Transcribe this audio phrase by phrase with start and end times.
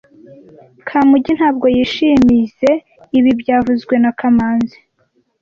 [0.87, 2.73] Kamugi ntabwo yishimizoe
[3.17, 4.77] ibi byavuzwe na kamanzi